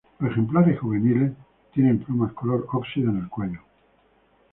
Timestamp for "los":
0.17-0.31